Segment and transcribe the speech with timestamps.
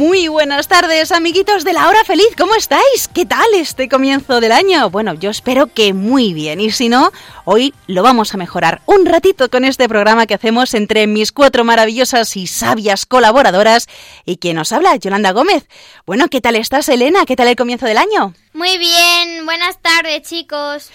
[0.00, 2.28] Muy buenas tardes, amiguitos de la hora feliz.
[2.38, 3.06] ¿Cómo estáis?
[3.12, 4.88] ¿Qué tal este comienzo del año?
[4.88, 6.58] Bueno, yo espero que muy bien.
[6.58, 7.12] Y si no,
[7.44, 11.64] hoy lo vamos a mejorar un ratito con este programa que hacemos entre mis cuatro
[11.64, 13.88] maravillosas y sabias colaboradoras.
[14.24, 15.68] Y quien nos habla, Yolanda Gómez.
[16.06, 17.26] Bueno, ¿qué tal estás, Elena?
[17.26, 18.32] ¿Qué tal el comienzo del año?
[18.54, 19.44] Muy bien.
[19.44, 20.88] Buenas tardes, chicos.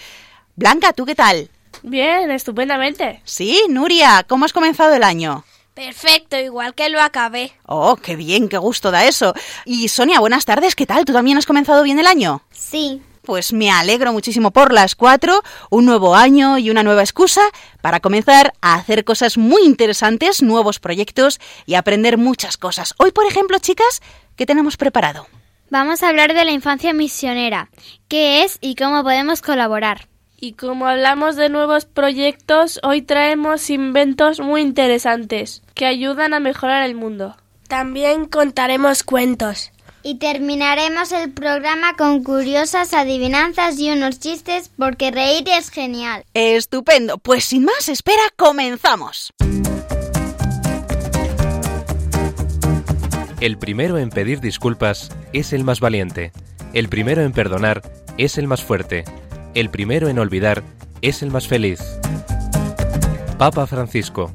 [0.56, 1.48] Blanca, ¿tú qué tal?
[1.84, 3.20] Bien, estupendamente.
[3.22, 5.44] Sí, Nuria, ¿cómo has comenzado el año?
[5.76, 7.52] Perfecto, igual que lo acabé.
[7.66, 9.34] Oh, qué bien, qué gusto da eso.
[9.66, 11.04] Y Sonia, buenas tardes, ¿qué tal?
[11.04, 12.40] ¿Tú también has comenzado bien el año?
[12.50, 13.02] Sí.
[13.20, 17.42] Pues me alegro muchísimo por las cuatro, un nuevo año y una nueva excusa
[17.82, 22.94] para comenzar a hacer cosas muy interesantes, nuevos proyectos y aprender muchas cosas.
[22.96, 24.00] Hoy, por ejemplo, chicas,
[24.34, 25.26] ¿qué tenemos preparado?
[25.68, 27.68] Vamos a hablar de la infancia misionera,
[28.08, 30.08] qué es y cómo podemos colaborar.
[30.38, 36.82] Y como hablamos de nuevos proyectos, hoy traemos inventos muy interesantes que ayudan a mejorar
[36.82, 37.36] el mundo.
[37.68, 39.72] También contaremos cuentos.
[40.02, 46.24] Y terminaremos el programa con curiosas adivinanzas y unos chistes porque reír es genial.
[46.34, 47.16] Estupendo.
[47.16, 49.30] Pues sin más espera, comenzamos.
[53.40, 56.30] El primero en pedir disculpas es el más valiente.
[56.74, 57.80] El primero en perdonar
[58.18, 59.04] es el más fuerte
[59.56, 60.62] el primero en olvidar
[61.00, 61.80] es el más feliz.
[63.38, 64.30] Papa Francisco.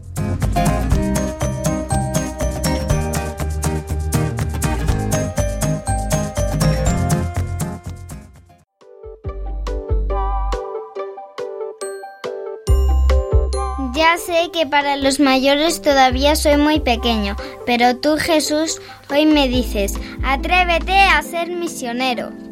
[13.94, 17.36] Ya sé que para los mayores todavía soy muy pequeño,
[17.68, 18.82] pero tú Jesús
[19.12, 19.94] hoy me dices,
[20.24, 22.51] atrévete a ser misionero.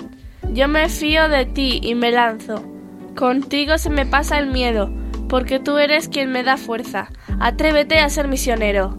[0.54, 2.64] Yo me fío de ti y me lanzo.
[3.16, 4.90] Contigo se me pasa el miedo,
[5.28, 7.10] porque tú eres quien me da fuerza.
[7.40, 8.98] Atrévete a ser misionero.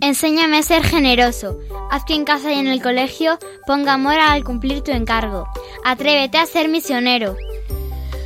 [0.00, 1.58] Enséñame a ser generoso.
[1.90, 5.46] Haz que en casa y en el colegio ponga amor al cumplir tu encargo.
[5.84, 7.36] Atrévete a ser misionero.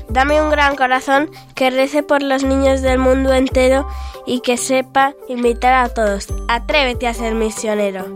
[0.09, 3.87] Dame un gran corazón que rece por los niños del mundo entero
[4.27, 6.29] y que sepa invitar a todos.
[6.49, 8.07] Atrévete a ser misionero.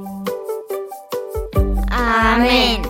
[1.91, 2.81] Amén.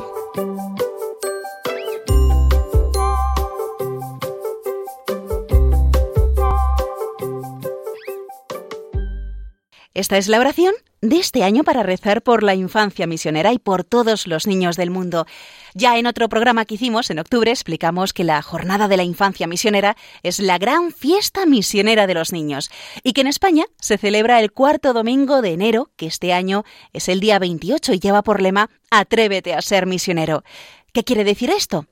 [10.00, 10.72] Esta es la oración
[11.02, 14.88] de este año para rezar por la infancia misionera y por todos los niños del
[14.88, 15.26] mundo.
[15.74, 19.46] Ya en otro programa que hicimos en octubre explicamos que la Jornada de la Infancia
[19.46, 22.70] Misionera es la gran fiesta misionera de los niños
[23.02, 27.10] y que en España se celebra el cuarto domingo de enero, que este año es
[27.10, 30.44] el día 28 y lleva por lema Atrévete a ser misionero.
[30.94, 31.84] ¿Qué quiere decir esto?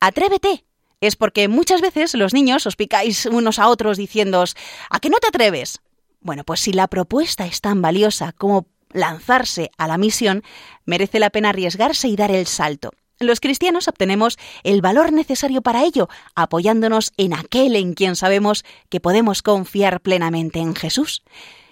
[0.00, 0.64] Atrévete
[1.00, 4.56] es porque muchas veces los niños os picáis unos a otros diciéndoos
[4.90, 5.80] ¿a qué no te atreves?
[6.28, 10.42] Bueno, pues si la propuesta es tan valiosa como lanzarse a la misión,
[10.84, 12.90] merece la pena arriesgarse y dar el salto.
[13.18, 19.00] Los cristianos obtenemos el valor necesario para ello, apoyándonos en aquel en quien sabemos que
[19.00, 21.22] podemos confiar plenamente en Jesús.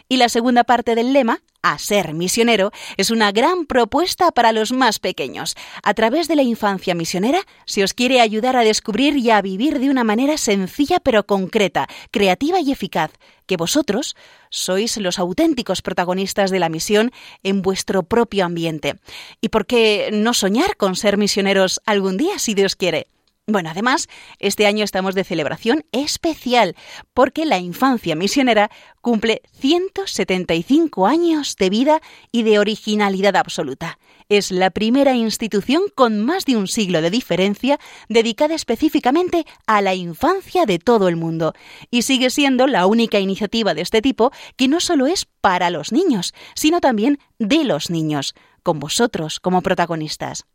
[0.09, 4.71] Y la segunda parte del lema, a ser misionero, es una gran propuesta para los
[4.71, 5.56] más pequeños.
[5.83, 9.81] A través de la infancia misionera se os quiere ayudar a descubrir y a vivir
[9.81, 13.11] de una manera sencilla pero concreta, creativa y eficaz,
[13.47, 14.15] que vosotros
[14.49, 17.11] sois los auténticos protagonistas de la misión
[17.43, 18.95] en vuestro propio ambiente.
[19.41, 23.09] ¿Y por qué no soñar con ser misioneros algún día, si Dios quiere?
[23.49, 24.09] Bueno, además,
[24.41, 26.75] este año estamos de celebración especial
[27.15, 32.01] porque la infancia misionera cumple 175 años de vida
[32.33, 34.01] y de originalidad absoluta.
[34.28, 37.78] Es la primera institución con más de un siglo de diferencia
[38.09, 41.54] dedicada específicamente a la infancia de todo el mundo
[41.89, 45.93] y sigue siendo la única iniciativa de este tipo que no solo es para los
[45.93, 48.34] niños, sino también de los niños,
[48.65, 50.47] con vosotros como protagonistas.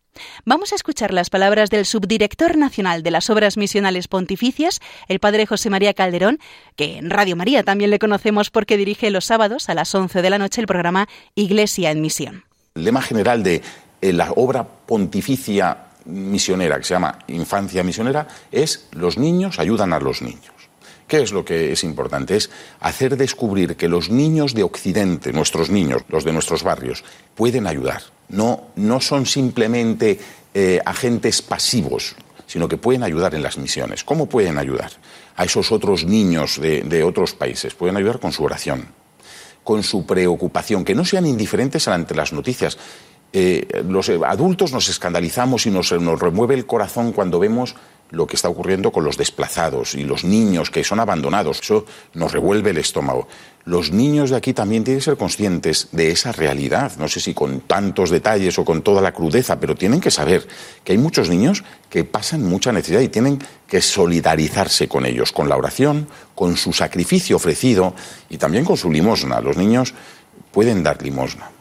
[0.45, 5.45] Vamos a escuchar las palabras del subdirector nacional de las Obras Misionales Pontificias, el padre
[5.45, 6.39] José María Calderón,
[6.75, 10.29] que en Radio María también le conocemos porque dirige los sábados a las 11 de
[10.29, 12.43] la noche el programa Iglesia en Misión.
[12.75, 13.61] El lema general de
[14.01, 19.99] eh, la obra pontificia misionera que se llama Infancia Misionera es los niños ayudan a
[19.99, 20.51] los niños.
[21.11, 22.37] ¿Qué es lo que es importante?
[22.37, 22.49] Es
[22.79, 27.03] hacer descubrir que los niños de Occidente, nuestros niños, los de nuestros barrios,
[27.35, 28.01] pueden ayudar.
[28.29, 30.17] No, no son simplemente
[30.53, 32.15] eh, agentes pasivos,
[32.47, 34.05] sino que pueden ayudar en las misiones.
[34.05, 34.89] ¿Cómo pueden ayudar
[35.35, 37.73] a esos otros niños de, otros países?
[37.73, 38.87] Pueden ayudar con su oración,
[39.65, 42.77] con su preocupación, que no sean indiferentes ante las noticias.
[43.33, 47.75] Eh, los adultos nos escandalizamos y nos, nos remueve el corazón cuando vemos
[48.11, 51.59] lo que está ocurriendo con los desplazados y los niños que son abandonados.
[51.61, 53.27] Eso nos revuelve el estómago.
[53.63, 56.93] Los niños de aquí también tienen que ser conscientes de esa realidad.
[56.97, 60.47] No sé si con tantos detalles o con toda la crudeza, pero tienen que saber
[60.83, 65.47] que hay muchos niños que pasan mucha necesidad y tienen que solidarizarse con ellos, con
[65.47, 67.93] la oración, con su sacrificio ofrecido
[68.29, 69.41] y también con su limosna.
[69.41, 69.93] Los niños
[70.51, 71.51] pueden dar limosna.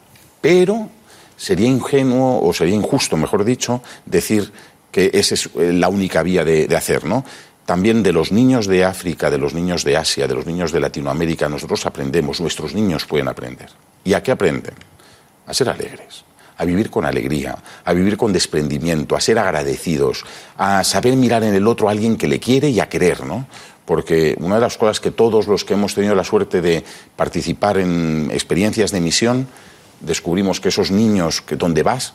[0.41, 0.89] Pero
[1.37, 4.51] sería ingenuo o sería injusto, mejor dicho, decir
[4.91, 7.23] que esa es eh, la única vía de, hacer, ¿no?
[7.65, 10.79] También de los niños de África, de los niños de Asia, de los niños de
[10.79, 13.69] Latinoamérica, nosotros aprendemos, nuestros niños pueden aprender.
[14.03, 14.73] ¿Y a qué aprenden?
[15.47, 16.25] A ser alegres,
[16.57, 20.25] a vivir con alegría, a vivir con desprendimiento, a ser agradecidos,
[20.57, 23.47] a saber mirar en el otro a alguien que le quiere y a querer, ¿no?
[23.85, 26.83] Porque una de las cosas que todos los que hemos tenido la suerte de
[27.15, 29.47] participar en experiencias de misión,
[30.01, 32.13] descubrimos que esos niños que donde vas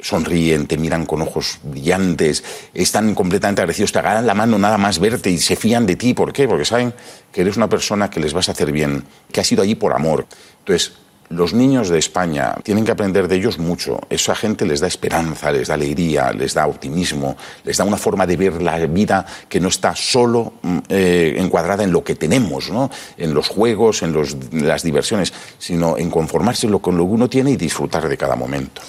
[0.00, 2.44] sonríen, te miran con ojos brillantes,
[2.74, 6.14] están completamente agradecidos, te agarran la mano nada más verte y se fían de ti.
[6.14, 6.46] ¿Por qué?
[6.46, 6.94] Porque saben
[7.32, 9.92] que eres una persona que les vas a hacer bien, que has ido allí por
[9.92, 10.26] amor.
[10.60, 10.92] Entonces,
[11.30, 14.00] los niños de España tienen que aprender de ellos mucho.
[14.10, 18.26] Esa gente les da esperanza, les da alegría, les da optimismo, les da una forma
[18.26, 22.70] de ver la vida que no está solo mm, eh, encuadrada en lo que tenemos,
[22.70, 22.90] ¿no?
[23.16, 27.52] en los juegos, en, en las diversiones, sino en conformarse con lo que uno tiene
[27.52, 28.82] y disfrutar de cada momento.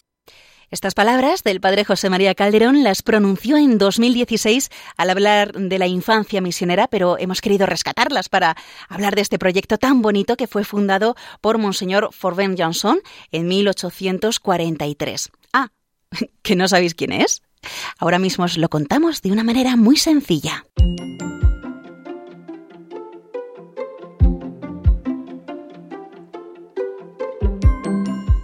[0.75, 5.87] Estas palabras del padre José María Calderón las pronunció en 2016 al hablar de la
[5.87, 8.57] infancia misionera, pero hemos querido rescatarlas para
[8.89, 12.99] hablar de este proyecto tan bonito que fue fundado por Monseñor Forben Johnson
[13.31, 15.31] en 1843.
[15.53, 15.69] Ah,
[16.41, 17.41] ¿que no sabéis quién es?
[17.97, 20.65] Ahora mismo os lo contamos de una manera muy sencilla.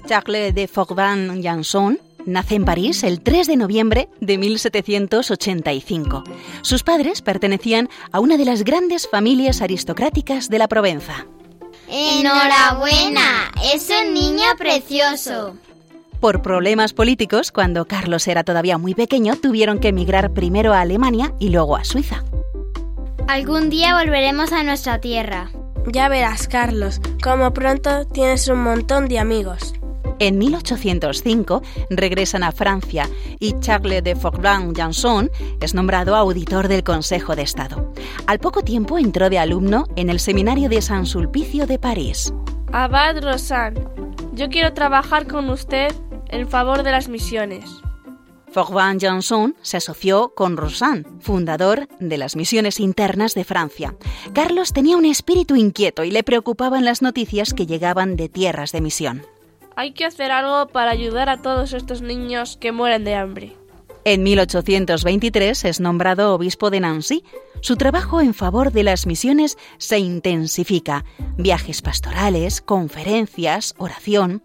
[0.08, 6.24] Charles de Forban Janson Nace en París el 3 de noviembre de 1785.
[6.62, 11.26] Sus padres pertenecían a una de las grandes familias aristocráticas de la Provenza.
[11.90, 13.52] ¡Enhorabuena!
[13.74, 15.56] Es un niño precioso.
[16.20, 21.34] Por problemas políticos, cuando Carlos era todavía muy pequeño, tuvieron que emigrar primero a Alemania
[21.40, 22.24] y luego a Suiza.
[23.28, 25.52] Algún día volveremos a nuestra tierra.
[25.88, 29.74] Ya verás, Carlos, como pronto tienes un montón de amigos.
[30.22, 33.10] En 1805 regresan a Francia
[33.40, 37.92] y Charles de Foucault-Janson es nombrado auditor del Consejo de Estado.
[38.28, 42.32] Al poco tiempo entró de alumno en el Seminario de San Sulpicio de París.
[42.72, 43.74] Abad Rosan,
[44.34, 45.92] yo quiero trabajar con usted
[46.30, 47.82] en favor de las misiones.
[48.52, 53.96] Foucault Janson se asoció con Rosan, fundador de las misiones internas de Francia.
[54.34, 58.82] Carlos tenía un espíritu inquieto y le preocupaban las noticias que llegaban de tierras de
[58.82, 59.24] misión.
[59.76, 63.56] Hay que hacer algo para ayudar a todos estos niños que mueren de hambre.
[64.04, 67.24] En 1823 es nombrado obispo de Nancy.
[67.62, 71.06] Su trabajo en favor de las misiones se intensifica.
[71.38, 74.42] Viajes pastorales, conferencias, oración.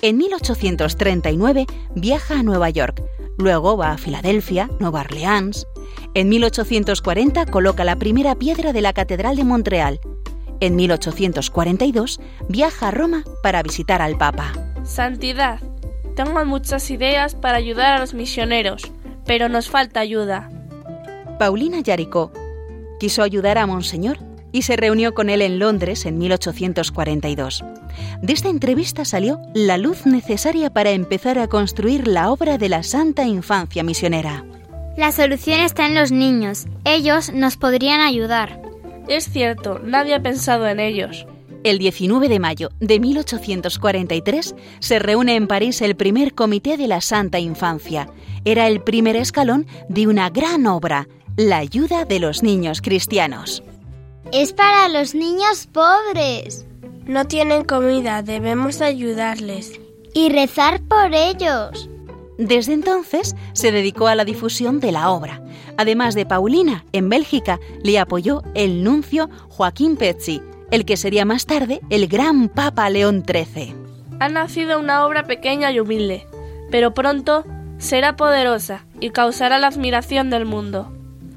[0.00, 1.66] En 1839
[1.96, 3.02] viaja a Nueva York,
[3.38, 5.66] luego va a Filadelfia, Nueva Orleans.
[6.14, 10.00] En 1840 coloca la primera piedra de la Catedral de Montreal
[10.66, 14.52] en 1842 viaja a Roma para visitar al Papa.
[14.84, 15.60] Santidad,
[16.16, 18.90] tengo muchas ideas para ayudar a los misioneros,
[19.26, 20.50] pero nos falta ayuda.
[21.38, 22.32] Paulina Yaricó
[23.00, 24.18] quiso ayudar a Monseñor
[24.52, 27.64] y se reunió con él en Londres en 1842.
[28.22, 32.84] De esta entrevista salió la luz necesaria para empezar a construir la obra de la
[32.84, 34.44] Santa Infancia Misionera.
[34.96, 36.66] La solución está en los niños.
[36.84, 38.60] Ellos nos podrían ayudar.
[39.08, 41.26] Es cierto, nadie ha pensado en ellos.
[41.62, 47.00] El 19 de mayo de 1843 se reúne en París el primer comité de la
[47.00, 48.08] Santa Infancia.
[48.44, 53.62] Era el primer escalón de una gran obra, la ayuda de los niños cristianos.
[54.32, 56.66] Es para los niños pobres.
[57.06, 59.72] No tienen comida, debemos ayudarles.
[60.12, 61.88] Y rezar por ellos.
[62.38, 65.40] Desde entonces se dedicó a la difusión de la obra.
[65.76, 71.46] Además de Paulina, en Bélgica le apoyó el nuncio Joaquín Pezzi, el que sería más
[71.46, 73.74] tarde el gran Papa León XIII.
[74.20, 76.26] Ha nacido una obra pequeña y humilde,
[76.70, 77.44] pero pronto
[77.78, 80.90] será poderosa y causará la admiración del mundo.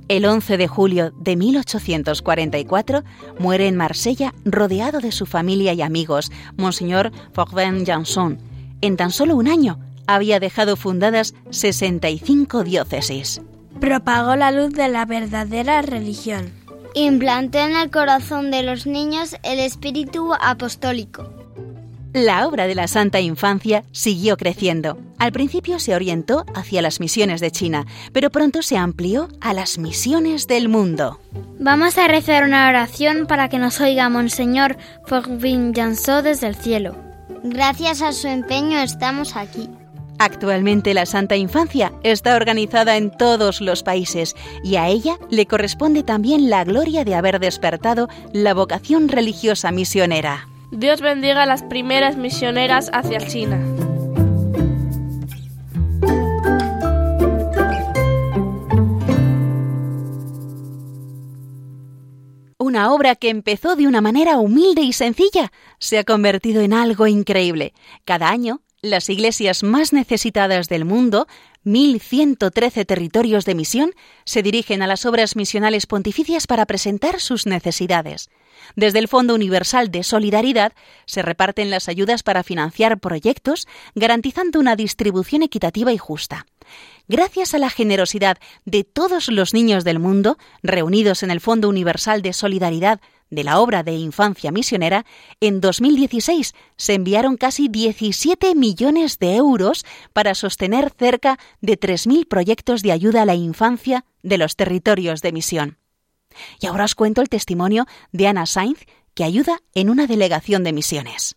[0.07, 3.03] El 11 de julio de 1844
[3.39, 8.39] muere en Marsella rodeado de su familia y amigos, Monseñor Forvin Janson.
[8.79, 13.41] En tan solo un año había dejado fundadas 65 diócesis.
[13.79, 16.51] Propagó la luz de la verdadera religión.
[16.95, 21.31] Implantó en el corazón de los niños el espíritu apostólico.
[22.13, 24.97] La obra de la Santa Infancia siguió creciendo.
[25.19, 29.77] Al principio se orientó hacia las misiones de China, pero pronto se amplió a las
[29.77, 31.19] misiones del mundo.
[31.59, 36.95] Vamos a rezar una oración para que nos oiga Monseñor Forvin Jansó desde el cielo.
[37.43, 39.69] Gracias a su empeño estamos aquí.
[40.19, 46.03] Actualmente la Santa Infancia está organizada en todos los países y a ella le corresponde
[46.03, 50.47] también la gloria de haber despertado la vocación religiosa misionera.
[50.71, 53.59] Dios bendiga a las primeras misioneras hacia China.
[62.57, 67.07] Una obra que empezó de una manera humilde y sencilla se ha convertido en algo
[67.07, 67.73] increíble.
[68.03, 71.27] Cada año, las iglesias más necesitadas del mundo
[71.65, 73.91] 1.113 territorios de misión
[74.23, 78.29] se dirigen a las obras misionales pontificias para presentar sus necesidades.
[78.75, 80.73] Desde el Fondo Universal de Solidaridad
[81.05, 86.45] se reparten las ayudas para financiar proyectos, garantizando una distribución equitativa y justa.
[87.07, 92.21] Gracias a la generosidad de todos los niños del mundo, reunidos en el Fondo Universal
[92.21, 95.05] de Solidaridad de la obra de infancia misionera,
[95.39, 102.81] en 2016 se enviaron casi 17 millones de euros para sostener cerca de 3.000 proyectos
[102.81, 105.77] de ayuda a la infancia de los territorios de misión.
[106.59, 110.73] Y ahora os cuento el testimonio de Ana Sainz, que ayuda en una delegación de
[110.73, 111.35] misiones.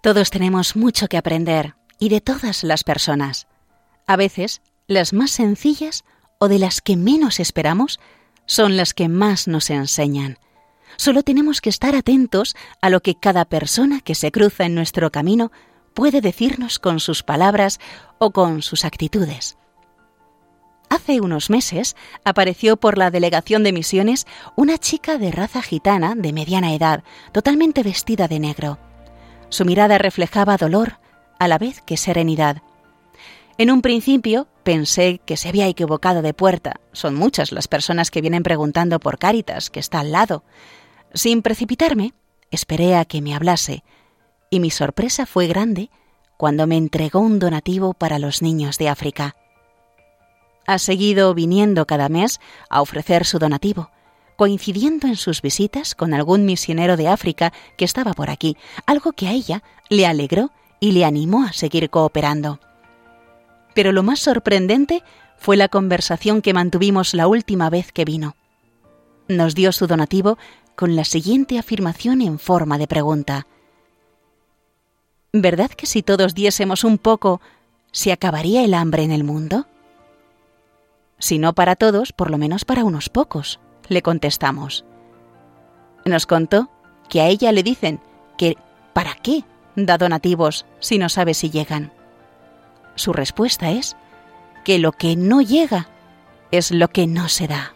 [0.00, 3.48] Todos tenemos mucho que aprender, y de todas las personas.
[4.06, 6.04] A veces, las más sencillas
[6.38, 8.00] o de las que menos esperamos
[8.46, 10.38] son las que más nos enseñan.
[10.96, 15.10] Solo tenemos que estar atentos a lo que cada persona que se cruza en nuestro
[15.12, 15.52] camino
[15.94, 17.78] puede decirnos con sus palabras
[18.18, 19.58] o con sus actitudes.
[20.88, 24.26] Hace unos meses apareció por la delegación de misiones
[24.56, 28.78] una chica de raza gitana de mediana edad, totalmente vestida de negro.
[29.48, 30.98] Su mirada reflejaba dolor
[31.38, 32.62] a la vez que serenidad.
[33.56, 36.80] En un principio pensé que se había equivocado de puerta.
[36.92, 40.44] Son muchas las personas que vienen preguntando por Cáritas, que está al lado.
[41.14, 42.12] Sin precipitarme,
[42.50, 43.82] esperé a que me hablase,
[44.50, 45.90] y mi sorpresa fue grande
[46.36, 49.34] cuando me entregó un donativo para los niños de África.
[50.66, 52.40] Ha seguido viniendo cada mes
[52.70, 53.90] a ofrecer su donativo,
[54.38, 59.26] coincidiendo en sus visitas con algún misionero de África que estaba por aquí, algo que
[59.26, 62.60] a ella le alegró y le animó a seguir cooperando.
[63.74, 65.02] Pero lo más sorprendente
[65.38, 68.36] fue la conversación que mantuvimos la última vez que vino.
[69.26, 70.38] Nos dio su donativo
[70.76, 73.48] con la siguiente afirmación en forma de pregunta.
[75.32, 77.40] ¿Verdad que si todos diésemos un poco,
[77.90, 79.66] se acabaría el hambre en el mundo?
[81.18, 84.84] Si no para todos, por lo menos para unos pocos le contestamos.
[86.04, 86.70] Nos contó
[87.08, 88.00] que a ella le dicen
[88.36, 88.56] que
[88.92, 89.44] ¿para qué
[89.76, 91.92] da donativos si no sabe si llegan?
[92.94, 93.96] Su respuesta es
[94.64, 95.88] que lo que no llega
[96.50, 97.72] es lo que no se da.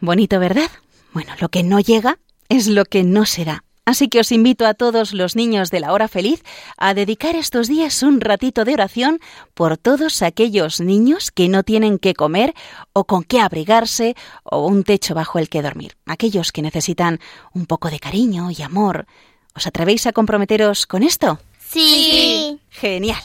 [0.00, 0.70] Bonito, ¿verdad?
[1.12, 2.18] Bueno, lo que no llega
[2.48, 3.64] es lo que no se da.
[3.84, 6.42] Así que os invito a todos los niños de la hora feliz
[6.76, 9.20] a dedicar estos días un ratito de oración
[9.54, 12.54] por todos aquellos niños que no tienen qué comer
[12.92, 17.18] o con qué abrigarse o un techo bajo el que dormir, aquellos que necesitan
[17.52, 19.06] un poco de cariño y amor.
[19.54, 21.40] ¿Os atrevéis a comprometeros con esto?
[21.58, 22.60] Sí.
[22.70, 23.20] Genial.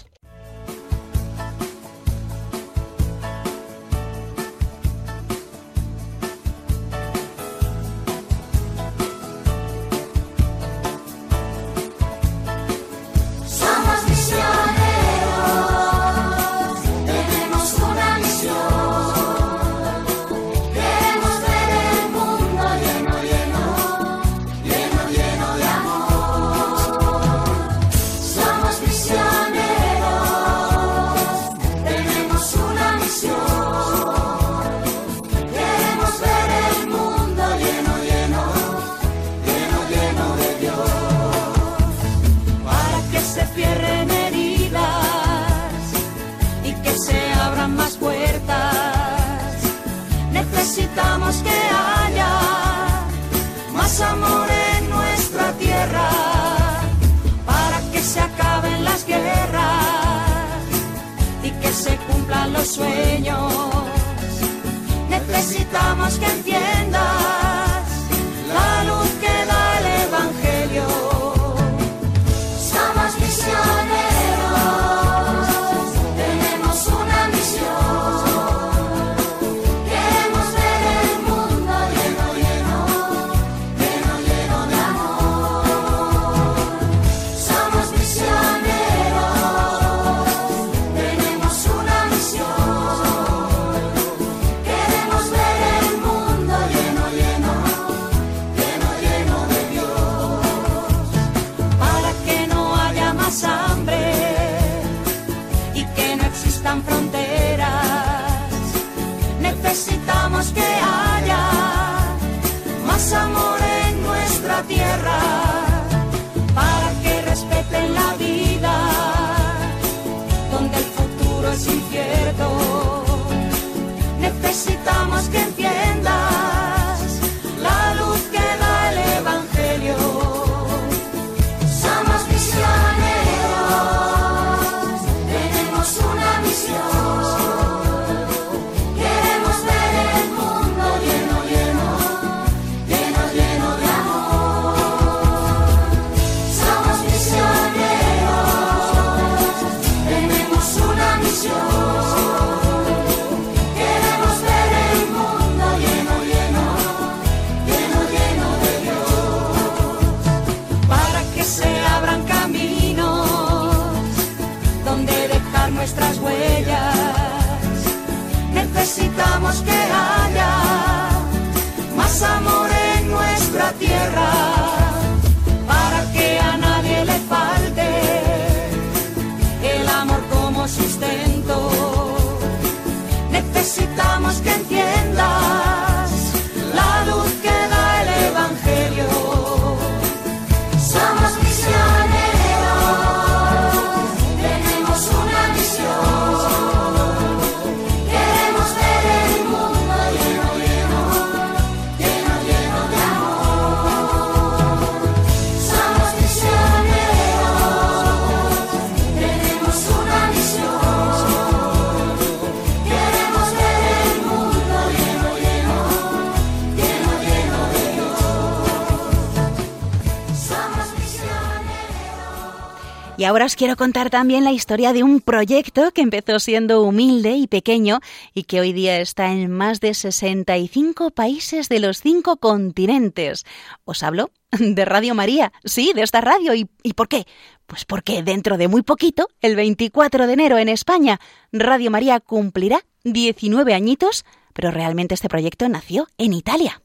[223.25, 227.31] Y ahora os quiero contar también la historia de un proyecto que empezó siendo humilde
[227.31, 227.99] y pequeño
[228.35, 233.43] y que hoy día está en más de 65 países de los cinco continentes.
[233.83, 236.53] Os hablo de Radio María, sí, de esta radio.
[236.53, 237.25] ¿Y, ¿Y por qué?
[237.65, 241.19] Pues porque dentro de muy poquito, el 24 de enero en España,
[241.51, 246.79] Radio María cumplirá 19 añitos, pero realmente este proyecto nació en Italia.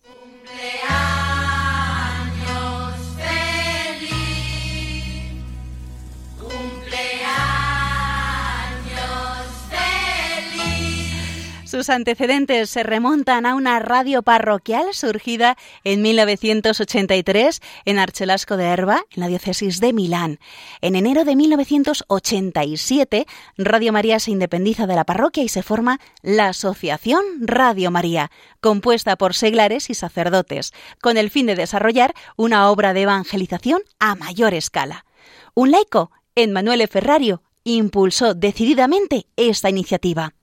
[11.80, 19.06] Sus antecedentes se remontan a una radio parroquial surgida en 1983 en Archelasco de Herba,
[19.10, 20.40] en la diócesis de Milán.
[20.82, 26.48] En enero de 1987, Radio María se independiza de la parroquia y se forma la
[26.48, 32.92] Asociación Radio María, compuesta por seglares y sacerdotes, con el fin de desarrollar una obra
[32.92, 35.06] de evangelización a mayor escala.
[35.54, 40.34] Un laico, Emmanuel Ferrario, impulsó decididamente esta iniciativa.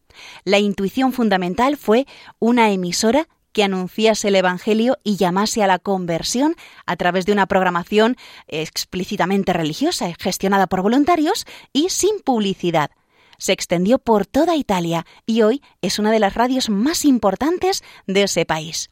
[0.44, 2.06] La intuición fundamental fue
[2.40, 7.48] una emisora que anunciase el Evangelio y llamase a la conversión a través de una
[7.48, 8.16] programación
[8.48, 12.92] explícitamente religiosa, gestionada por voluntarios y sin publicidad.
[13.40, 18.24] Se extendió por toda Italia y hoy es una de las radios más importantes de
[18.24, 18.92] ese país.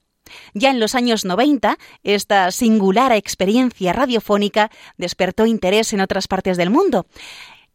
[0.53, 6.71] Ya en los años 90, esta singular experiencia radiofónica despertó interés en otras partes del
[6.71, 7.05] mundo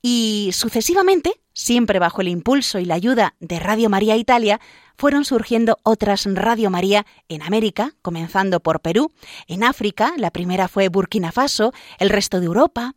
[0.02, 4.62] y sucesivamente Siempre bajo el impulso y la ayuda de Radio María Italia,
[4.96, 9.12] fueron surgiendo otras Radio María en América, comenzando por Perú,
[9.46, 12.94] en África, la primera fue Burkina Faso, el resto de Europa,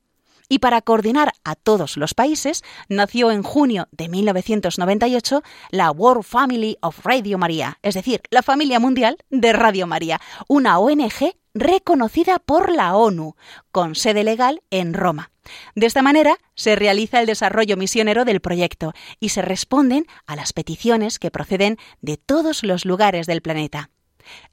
[0.53, 6.77] y para coordinar a todos los países, nació en junio de 1998 la World Family
[6.81, 12.71] of Radio María, es decir, la familia mundial de Radio María, una ONG reconocida por
[12.71, 13.35] la ONU,
[13.71, 15.31] con sede legal en Roma.
[15.73, 20.53] De esta manera se realiza el desarrollo misionero del proyecto y se responden a las
[20.53, 23.89] peticiones que proceden de todos los lugares del planeta.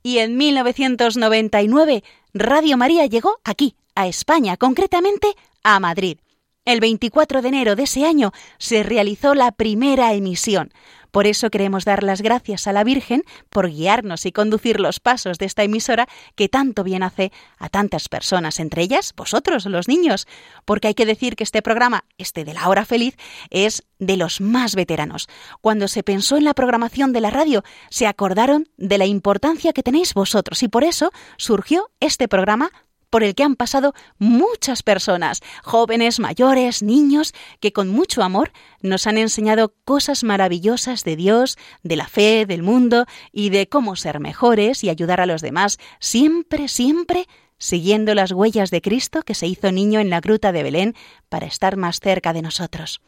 [0.03, 6.19] Y en 1999 Radio María llegó aquí, a España, concretamente a Madrid.
[6.67, 10.73] El 24 de enero de ese año se realizó la primera emisión.
[11.11, 15.39] Por eso queremos dar las gracias a la Virgen por guiarnos y conducir los pasos
[15.39, 20.29] de esta emisora que tanto bien hace a tantas personas, entre ellas vosotros, los niños.
[20.65, 23.17] Porque hay que decir que este programa, este de la hora feliz,
[23.51, 25.29] es de los más veteranos.
[25.61, 29.83] Cuando se pensó en la programación de la radio, se acordaron de la importancia que
[29.83, 32.71] tenéis vosotros y por eso surgió este programa
[33.11, 39.07] por el que han pasado muchas personas, jóvenes, mayores, niños, que con mucho amor nos
[39.07, 44.21] han enseñado cosas maravillosas de Dios, de la fe, del mundo y de cómo ser
[44.21, 47.27] mejores y ayudar a los demás, siempre, siempre
[47.59, 50.95] siguiendo las huellas de Cristo que se hizo niño en la gruta de Belén
[51.29, 53.03] para estar más cerca de nosotros.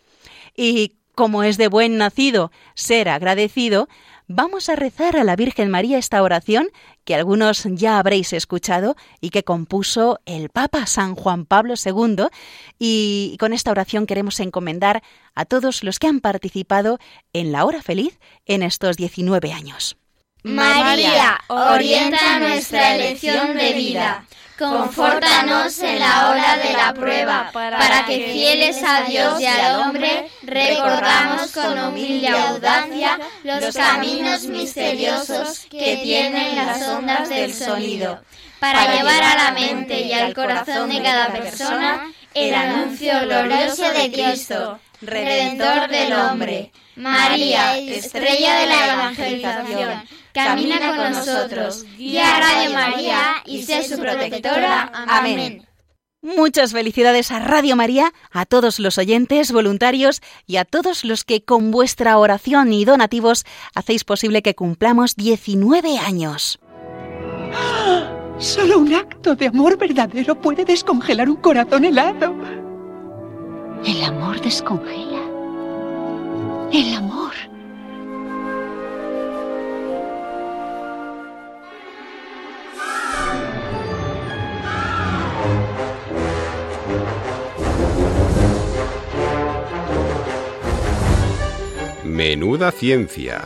[0.54, 3.88] Y como es de buen nacido ser agradecido,
[4.34, 6.68] vamos a rezar a la Virgen María esta oración
[7.04, 12.26] que algunos ya habréis escuchado y que compuso el Papa San Juan Pablo II
[12.78, 15.02] y con esta oración queremos encomendar
[15.34, 16.98] a todos los que han participado
[17.32, 19.96] en la hora feliz en estos 19 años.
[20.44, 24.24] María, orienta nuestra elección de vida.
[24.62, 30.30] Confórtanos en la hora de la prueba, para que fieles a Dios y al hombre,
[30.42, 38.22] recorramos con humilde audacia los caminos misteriosos que tienen las ondas del sonido,
[38.60, 44.12] para llevar a la mente y al corazón de cada persona el anuncio glorioso de
[44.12, 46.70] Cristo, Redentor del hombre.
[46.94, 53.98] María, estrella de la evangelización, camina con nosotros, guía a Radio María y sé su
[53.98, 54.90] protectora.
[55.08, 55.66] Amén.
[56.24, 61.44] Muchas felicidades a Radio María, a todos los oyentes, voluntarios y a todos los que
[61.44, 66.60] con vuestra oración y donativos hacéis posible que cumplamos 19 años.
[68.38, 72.34] Solo un acto de amor verdadero puede descongelar un corazón helado.
[73.84, 75.22] El amor descongela.
[76.72, 77.32] El amor.
[92.12, 93.42] Menuda ciencia.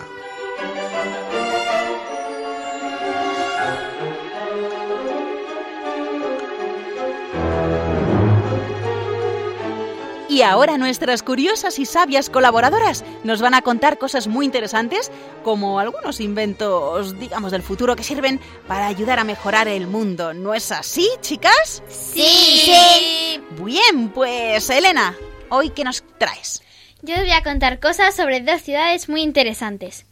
[10.29, 15.13] Y ahora nuestras curiosas y sabias colaboradoras nos van a contar cosas muy interesantes,
[15.45, 20.35] como algunos inventos, digamos, del futuro que sirven para ayudar a mejorar el mundo.
[20.35, 21.85] ¿No es así, chicas?
[21.89, 23.41] Sí.
[23.63, 25.15] Bien, pues Elena,
[25.51, 26.66] ¿hoy qué nos traes?
[27.07, 30.07] Yo os voy a contar cosas sobre dos ciudades muy interesantes.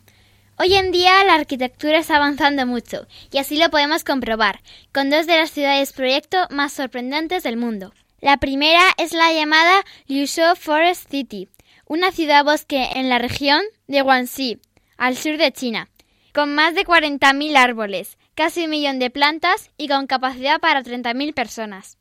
[0.61, 4.61] Hoy en día la arquitectura está avanzando mucho y así lo podemos comprobar
[4.93, 7.93] con dos de las ciudades proyecto más sorprendentes del mundo.
[8.21, 11.49] La primera es la llamada Liuzhou Forest City,
[11.89, 14.61] una ciudad bosque en la región de Guangxi,
[14.97, 15.89] al sur de China,
[16.33, 21.35] con más de 40.000 árboles, casi un millón de plantas y con capacidad para 30.000
[21.35, 21.99] personas.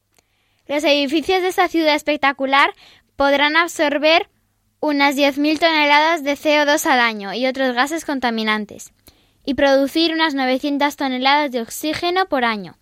[0.67, 2.75] Los edificios de esta ciudad espectacular
[3.15, 4.29] podrán absorber
[4.83, 8.91] unas 10.000 toneladas de CO2 al año y otros gases contaminantes,
[9.45, 12.75] y producir unas 900 toneladas de oxígeno por año.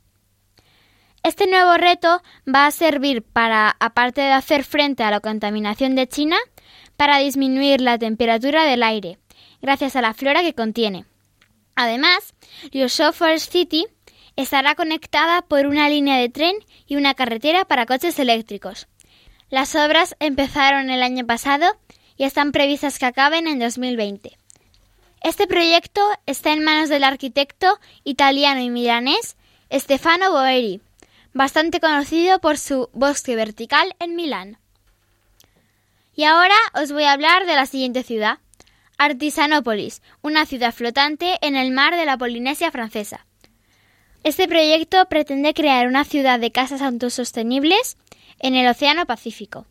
[1.22, 6.08] Este nuevo reto va a servir para, aparte de hacer frente a la contaminación de
[6.08, 6.38] China,
[6.98, 9.20] para disminuir la temperatura del aire,
[9.62, 11.06] gracias a la flora que contiene.
[11.76, 12.34] Además,
[12.72, 13.86] Liuzhou Forest City
[14.36, 16.56] estará conectada por una línea de tren
[16.88, 18.88] y una carretera para coches eléctricos.
[19.52, 21.66] Las obras empezaron el año pasado
[22.16, 24.38] y están previstas que acaben en 2020.
[25.22, 29.36] Este proyecto está en manos del arquitecto italiano y milanés
[29.70, 30.80] Stefano Boeri,
[31.34, 34.58] bastante conocido por su bosque vertical en Milán.
[36.16, 38.40] Y ahora os voy a hablar de la siguiente ciudad,
[38.98, 43.26] Artisanópolis, una ciudad flotante en el mar de la Polinesia francesa.
[44.24, 47.98] Este proyecto pretende crear una ciudad de casas autosostenibles
[48.42, 49.66] en el Océano Pacífico.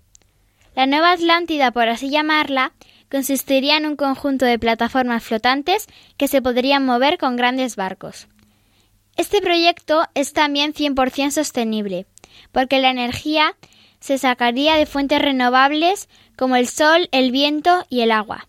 [0.74, 2.72] La Nueva Atlántida, por así llamarla,
[3.11, 8.28] consistiría en un conjunto de plataformas flotantes que se podrían mover con grandes barcos.
[9.16, 12.06] Este proyecto es también 100% sostenible,
[12.52, 13.56] porque la energía
[13.98, 18.48] se sacaría de fuentes renovables como el sol, el viento y el agua.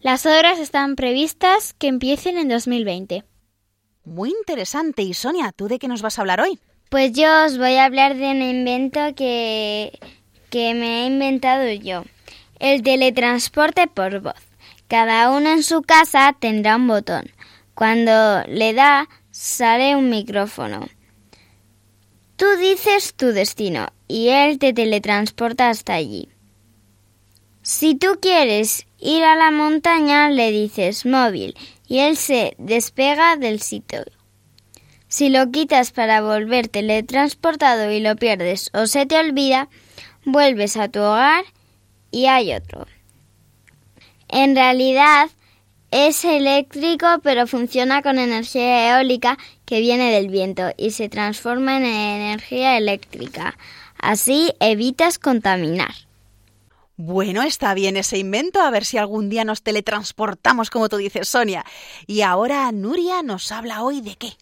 [0.00, 3.24] Las obras están previstas que empiecen en 2020.
[4.04, 5.02] Muy interesante.
[5.02, 6.60] Y Sonia, ¿tú de qué nos vas a hablar hoy?
[6.88, 9.98] Pues yo os voy a hablar de un invento que,
[10.48, 12.04] que me he inventado yo.
[12.60, 14.40] El teletransporte por voz.
[14.88, 17.30] Cada uno en su casa tendrá un botón.
[17.74, 20.88] Cuando le da, sale un micrófono.
[22.36, 26.30] Tú dices tu destino y él te teletransporta hasta allí.
[27.60, 31.54] Si tú quieres ir a la montaña, le dices móvil
[31.86, 34.04] y él se despega del sitio.
[35.08, 39.68] Si lo quitas para volver teletransportado y lo pierdes o se te olvida,
[40.24, 41.44] vuelves a tu hogar
[42.10, 42.86] y hay otro.
[44.28, 45.30] En realidad
[45.90, 51.86] es eléctrico pero funciona con energía eólica que viene del viento y se transforma en
[51.86, 53.56] energía eléctrica.
[53.98, 55.94] Así evitas contaminar.
[56.96, 61.28] Bueno, está bien ese invento, a ver si algún día nos teletransportamos como tú dices,
[61.28, 61.64] Sonia.
[62.06, 64.36] Y ahora Nuria nos habla hoy de qué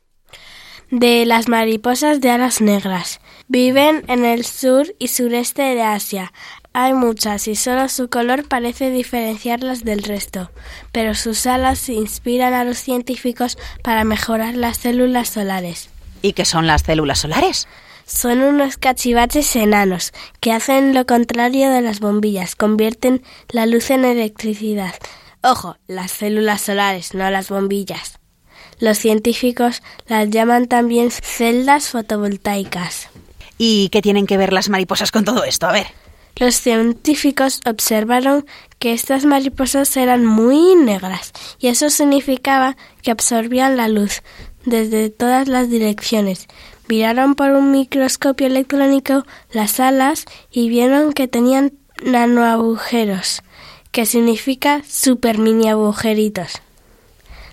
[0.91, 3.21] de las mariposas de alas negras.
[3.49, 6.33] Viven en el sur y sureste de Asia.
[6.73, 10.51] Hay muchas y solo su color parece diferenciarlas del resto,
[10.93, 15.89] pero sus alas inspiran a los científicos para mejorar las células solares.
[16.23, 17.67] ¿Y qué son las células solares?
[18.05, 24.05] Son unos cachivaches enanos que hacen lo contrario de las bombillas, convierten la luz en
[24.05, 24.95] electricidad.
[25.43, 28.19] Ojo, las células solares, no las bombillas.
[28.79, 33.09] Los científicos las llaman también celdas fotovoltaicas.
[33.59, 35.67] ¿Y qué tienen que ver las mariposas con todo esto?
[35.67, 35.87] A ver.
[36.39, 38.45] Los científicos observaron
[38.79, 44.23] que estas mariposas eran muy negras y eso significaba que absorbían la luz
[44.67, 46.47] desde todas las direcciones.
[46.89, 51.73] Miraron por un microscopio electrónico las alas y vieron que tenían
[52.05, 53.43] nanoagujeros,
[53.91, 56.61] que significa super mini agujeritos.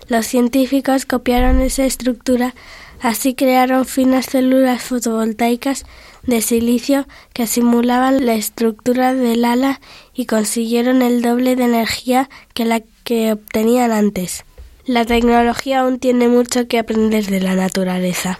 [0.08, 2.54] Los científicos copiaron esa estructura,
[3.00, 5.84] así crearon finas células fotovoltaicas
[6.26, 9.80] de silicio que simulaban la estructura del ala
[10.14, 14.44] y consiguieron el doble de energía que la que obtenían antes.
[14.86, 18.38] La tecnología aún tiene mucho que aprender de la naturaleza.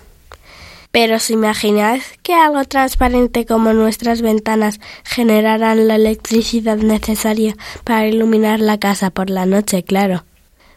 [0.91, 8.61] Pero ¿os imagináis que algo transparente como nuestras ventanas generarán la electricidad necesaria para iluminar
[8.61, 10.25] la casa por la noche, claro.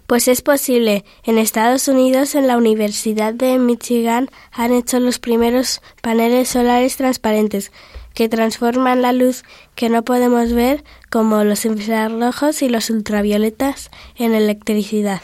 [0.08, 1.04] Pues es posible.
[1.24, 7.74] En Estados Unidos, en la Universidad de Michigan, han hecho los primeros paneles solares transparentes
[8.14, 9.44] que transforman la luz
[9.76, 15.22] que no podemos ver, como los infrarrojos y los ultravioletas, en electricidad.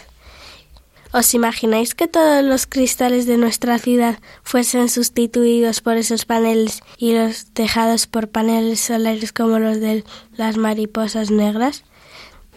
[1.13, 7.13] ¿Os imagináis que todos los cristales de nuestra ciudad fuesen sustituidos por esos paneles y
[7.13, 10.03] los tejados por paneles solares como los de
[10.35, 11.83] las mariposas negras?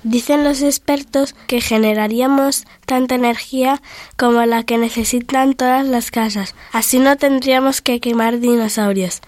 [0.09, 3.83] Dicen los expertos que generaríamos tanta energía
[4.17, 6.55] como la que necesitan todas las casas.
[6.71, 9.21] Así no tendríamos que quemar dinosaurios.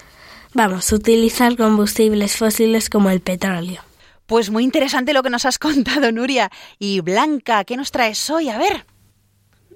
[0.55, 3.83] Vamos, utilizar combustibles fósiles como el petróleo.
[4.27, 6.49] Pues muy interesante lo que nos has contado, Nuria.
[6.79, 8.49] Y Blanca, ¿qué nos traes hoy?
[8.49, 8.87] A ver.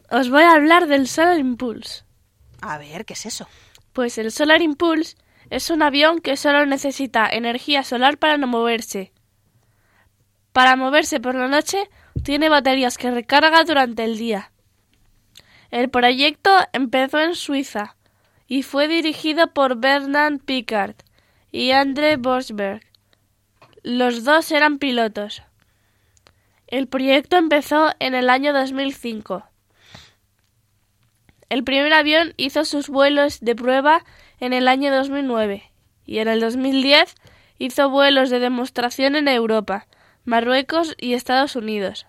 [0.09, 2.05] Os voy a hablar del Solar Impulse.
[2.61, 3.49] A ver, ¿qué es eso?
[3.93, 5.17] Pues el Solar Impulse
[5.51, 9.12] es un avión que solo necesita energía solar para no moverse.
[10.53, 11.89] Para moverse por la noche,
[12.23, 14.53] tiene baterías que recarga durante el día.
[15.71, 17.97] El proyecto empezó en Suiza
[18.47, 20.97] y fue dirigido por Bernard Piccard
[21.51, 22.83] y André Bosberg.
[23.83, 25.43] Los dos eran pilotos.
[26.67, 29.45] El proyecto empezó en el año 2005.
[31.49, 34.05] El primer avión hizo sus vuelos de prueba
[34.41, 35.71] en el año 2009
[36.07, 37.15] y en el 2010
[37.59, 39.87] hizo vuelos de demostración en Europa,
[40.25, 42.07] Marruecos y Estados Unidos.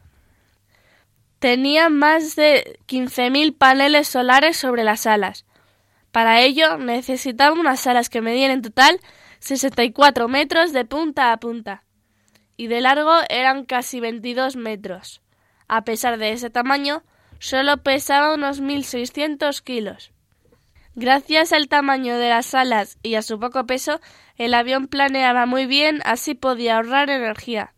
[1.40, 5.46] Tenía más de 15.000 paneles solares sobre las alas.
[6.12, 9.00] Para ello necesitaba unas alas que medían en total
[9.40, 11.84] 64 metros de punta a punta
[12.56, 15.22] y de largo eran casi 22 metros.
[15.68, 17.04] A pesar de ese tamaño,
[17.40, 20.12] solo pesaba unos 1.600 kilos.
[20.96, 24.00] Gracias al tamaño de las alas y a su poco peso,
[24.38, 27.73] el avión planeaba muy bien, así podía ahorrar energía.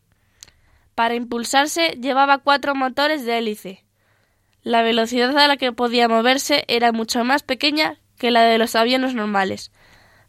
[0.95, 3.83] Para impulsarse llevaba cuatro motores de hélice.
[4.63, 8.75] La velocidad a la que podía moverse era mucho más pequeña que la de los
[8.75, 9.71] aviones normales,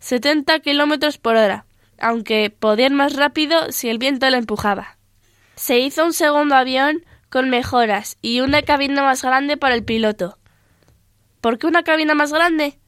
[0.00, 1.66] 70 kilómetros por hora,
[1.98, 4.98] aunque podían más rápido si el viento lo empujaba.
[5.54, 10.38] Se hizo un segundo avión con mejoras y una cabina más grande para el piloto.
[11.40, 12.78] ¿Por qué una cabina más grande?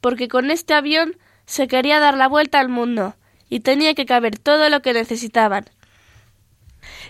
[0.00, 3.14] Porque con este avión se quería dar la vuelta al mundo
[3.48, 5.66] y tenía que caber todo lo que necesitaban,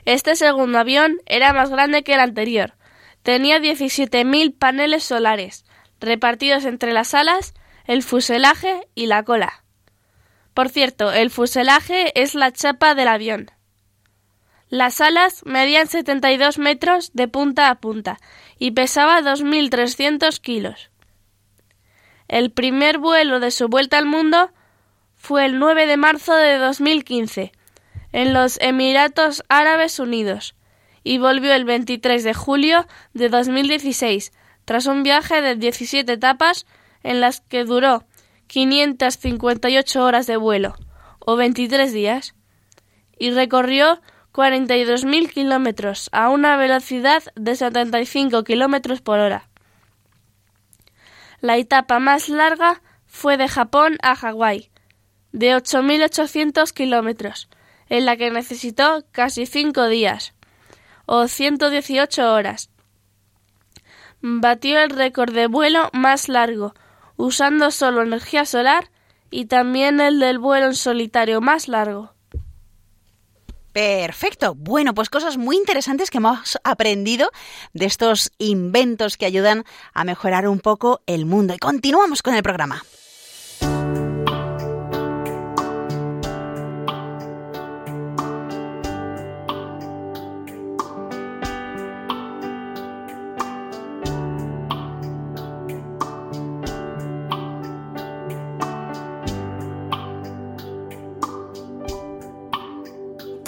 [0.07, 2.75] este segundo avión era más grande que el anterior.
[3.23, 5.65] Tenía 17.000 paneles solares,
[6.01, 7.55] repartidos entre las alas,
[7.87, 9.65] el fuselaje y la cola.
[10.55, 13.51] Por cierto, el fuselaje es la chapa del avión.
[14.69, 18.19] Las alas medían 72 metros de punta a punta
[18.59, 20.91] y pesaba 2.300 kilos.
[22.29, 24.53] El primer vuelo de su vuelta al mundo
[25.17, 27.53] fue el 9 de marzo de 2015
[28.17, 30.55] en los Emiratos Árabes Unidos
[31.05, 34.33] y volvió el 23 de julio de 2016
[34.65, 36.65] tras un viaje de 17 etapas
[37.03, 38.05] en las que duró
[38.47, 40.77] 558 horas de vuelo
[41.19, 42.35] o 23 días
[43.19, 44.01] y recorrió
[44.33, 49.51] 42.000 kilómetros a una velocidad de 75 kilómetros por hora.
[51.43, 54.71] La etapa más larga fue de Japón a Hawái,
[55.33, 57.51] de 8.800 kilómetros,
[57.89, 60.35] en la que necesitó casi cinco días,
[61.07, 62.71] o 118 horas.
[64.21, 66.75] Batió el récord de vuelo más largo,
[67.17, 68.91] usando solo energía solar,
[69.31, 72.17] y también el del vuelo en solitario más largo.
[73.77, 74.55] Perfecto.
[74.55, 77.31] Bueno, pues cosas muy interesantes que hemos aprendido
[77.75, 81.53] de estos inventos que ayudan a mejorar un poco el mundo.
[81.53, 82.83] Y continuamos con el programa.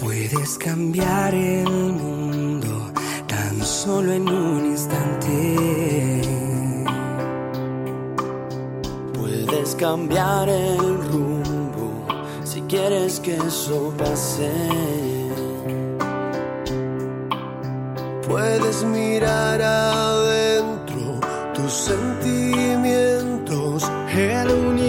[0.08, 2.90] Puedes cambiar el mundo
[3.26, 6.22] tan solo en un instante.
[9.12, 12.06] Puedes cambiar el rumbo
[12.42, 14.50] si quieres que eso pase.
[18.26, 21.20] Puedes mirar adentro
[21.52, 23.84] tus sentimientos.
[24.16, 24.87] El universo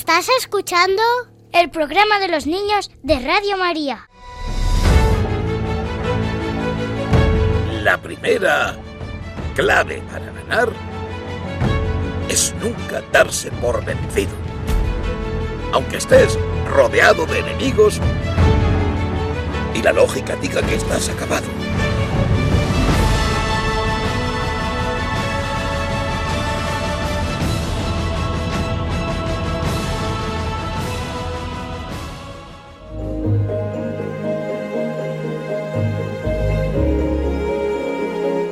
[0.00, 1.02] ¿Estás escuchando?
[1.52, 4.08] El programa de los niños de Radio María.
[7.82, 8.76] La primera
[9.56, 10.68] clave para ganar
[12.28, 14.30] es nunca darse por vencido.
[15.72, 16.38] Aunque estés
[16.68, 18.00] rodeado de enemigos
[19.74, 21.57] y la lógica diga que estás acabado.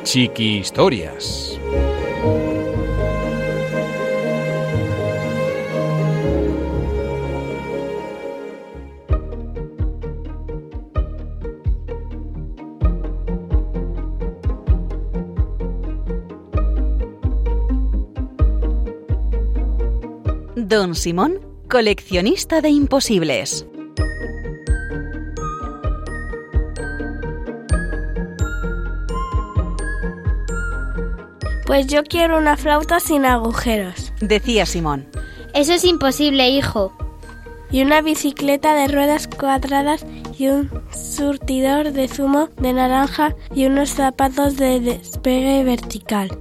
[0.07, 1.59] Chiqui Historias.
[20.55, 23.67] Don Simón, coleccionista de imposibles.
[31.77, 34.11] Pues yo quiero una flauta sin agujeros.
[34.19, 35.07] Decía Simón.
[35.53, 36.91] Eso es imposible, hijo.
[37.69, 40.03] Y una bicicleta de ruedas cuadradas
[40.39, 46.35] y un surtidor de zumo de naranja y unos zapatos de despegue vertical.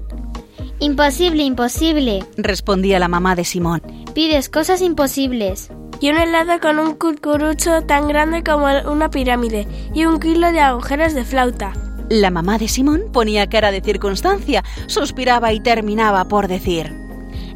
[0.79, 2.25] Imposible, imposible.
[2.39, 3.83] Respondía la mamá de Simón.
[4.15, 5.69] Pides cosas imposibles.
[6.01, 10.61] Y un helado con un cucurucho tan grande como una pirámide y un kilo de
[10.61, 11.75] agujeros de flauta.
[12.09, 16.95] La mamá de Simón ponía cara de circunstancia, suspiraba y terminaba por decir.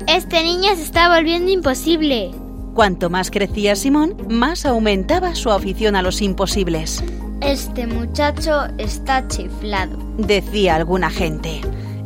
[0.08, 2.32] Este niño se está volviendo imposible.
[2.74, 7.02] Cuanto más crecía Simón, más aumentaba su afición a los imposibles.
[7.40, 9.96] Este muchacho está chiflado.
[10.18, 11.60] Decía alguna gente.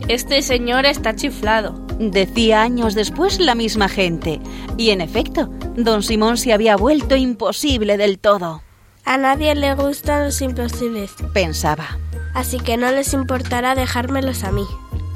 [0.08, 1.72] Este señor está chiflado.
[1.98, 4.40] Decía años después la misma gente.
[4.76, 8.62] Y en efecto, don Simón se había vuelto imposible del todo.
[9.04, 11.98] A nadie le gustan los imposibles, pensaba.
[12.34, 14.66] Así que no les importará dejármelos a mí.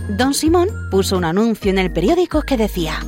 [0.08, 3.04] Don Simón puso un anuncio en el periódico que decía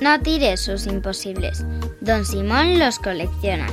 [0.00, 1.64] No tires sus imposibles.
[2.00, 3.66] Don Simón los colecciona.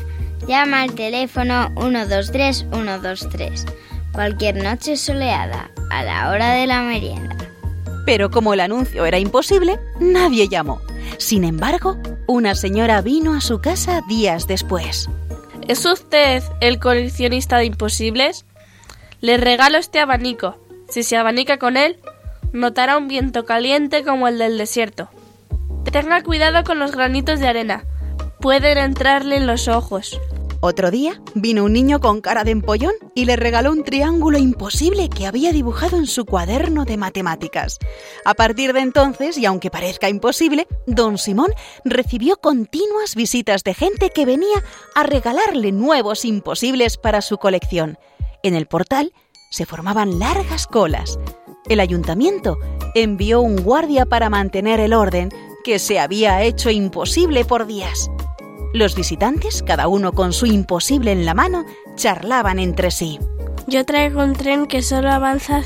[0.47, 3.65] Llama al teléfono 123 123.
[4.13, 7.35] Cualquier noche soleada, a la hora de la merienda.
[8.05, 10.81] Pero como el anuncio era imposible, nadie llamó.
[11.17, 15.09] Sin embargo, una señora vino a su casa días después.
[15.67, 18.45] ¿Es usted el coleccionista de imposibles?
[19.19, 20.57] Le regalo este abanico.
[20.89, 21.97] Si se abanica con él,
[22.53, 25.09] notará un viento caliente como el del desierto.
[25.91, 27.83] Tenga cuidado con los granitos de arena.
[28.39, 30.19] Pueden entrarle en los ojos.
[30.59, 35.09] Otro día vino un niño con cara de empollón y le regaló un triángulo imposible
[35.09, 37.77] que había dibujado en su cuaderno de matemáticas.
[38.25, 41.51] A partir de entonces, y aunque parezca imposible, don Simón
[41.85, 44.63] recibió continuas visitas de gente que venía
[44.95, 47.97] a regalarle nuevos imposibles para su colección.
[48.43, 49.13] En el portal
[49.51, 51.19] se formaban largas colas.
[51.69, 52.57] El ayuntamiento
[52.95, 55.29] envió un guardia para mantener el orden
[55.63, 58.09] que se había hecho imposible por días.
[58.73, 61.65] Los visitantes, cada uno con su imposible en la mano,
[61.95, 63.19] charlaban entre sí.
[63.67, 65.63] Yo traigo un tren que solo avanza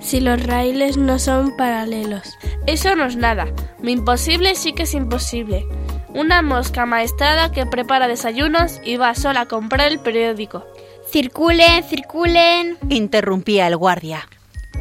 [0.00, 2.38] si los raíles no son paralelos.
[2.66, 3.46] Eso no es nada.
[3.80, 5.66] Mi imposible sí que es imposible.
[6.08, 10.64] Una mosca maestrada que prepara desayunos y va sola a comprar el periódico.
[11.12, 12.78] Circulen, circulen.
[12.88, 14.26] Interrumpía el guardia.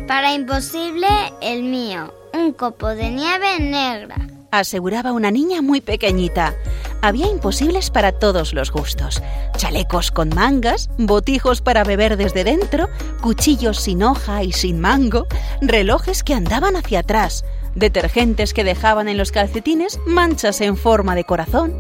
[0.08, 1.08] Para imposible,
[1.42, 2.14] el mío.
[2.34, 4.16] Un copo de nieve negra.
[4.50, 6.56] Aseguraba una niña muy pequeñita.
[7.02, 9.22] Había imposibles para todos los gustos.
[9.58, 12.88] Chalecos con mangas, botijos para beber desde dentro,
[13.22, 15.28] cuchillos sin hoja y sin mango,
[15.60, 17.44] relojes que andaban hacia atrás,
[17.76, 21.74] detergentes que dejaban en los calcetines manchas en forma de corazón.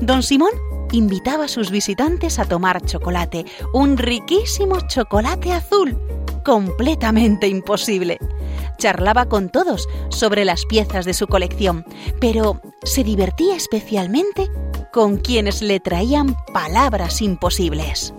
[0.00, 0.52] Don Simón
[0.92, 5.98] invitaba a sus visitantes a tomar chocolate, un riquísimo chocolate azul,
[6.44, 8.18] completamente imposible.
[8.78, 11.84] Charlaba con todos sobre las piezas de su colección,
[12.20, 14.50] pero se divertía especialmente
[14.92, 18.12] con quienes le traían palabras imposibles.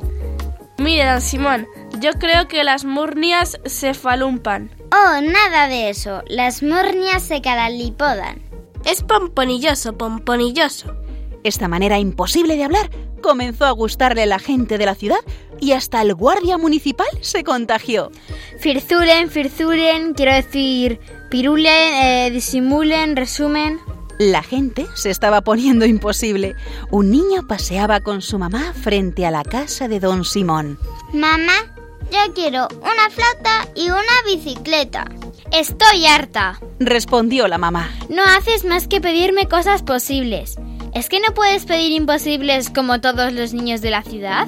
[0.78, 1.68] Mire, don Simón,
[2.00, 4.72] yo creo que las murnias se falumpan.
[4.92, 6.24] Oh, nada de eso.
[6.28, 8.42] Las murnias se caralipodan.
[8.84, 11.03] Es pomponilloso, pomponilloso.
[11.44, 12.90] Esta manera imposible de hablar
[13.22, 15.20] comenzó a gustarle a la gente de la ciudad
[15.60, 18.12] y hasta el guardia municipal se contagió.
[18.60, 23.80] Firzulen, firzulen, quiero decir, pirulen, eh, disimulen, resumen.
[24.20, 26.56] La gente se estaba poniendo imposible.
[26.92, 30.78] Un niño paseaba con su mamá frente a la casa de don Simón.
[31.14, 31.74] Mamá,
[32.12, 35.06] yo quiero una flauta y una bicicleta.
[35.52, 37.90] Estoy harta, Respondió la mamá.
[38.10, 40.58] No haces más que pedirme cosas posibles.
[40.94, 44.48] ¿Es que no puedes pedir imposibles como todos los niños de la ciudad?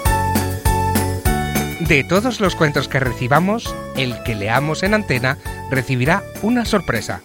[1.87, 5.37] De todos los cuentos que recibamos, el que leamos en antena
[5.69, 7.21] recibirá una sorpresa.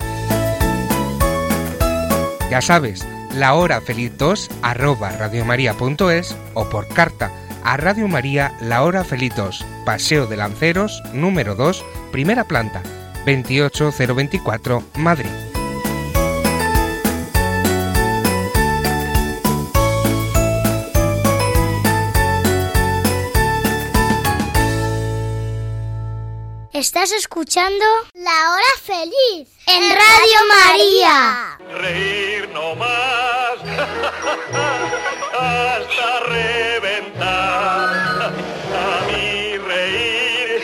[2.50, 7.30] Ya sabes, la hora feliz 2 arroba radiomaria.es o por carta
[7.64, 12.82] a Radio María La Hora Feliz 2, Paseo de Lanceros, número 2, primera planta,
[13.24, 15.45] 28024, Madrid.
[26.77, 31.57] Estás escuchando La Hora Feliz en Radio María.
[31.81, 33.57] Reír no más
[35.41, 37.24] hasta reventar.
[38.77, 40.61] A mí reír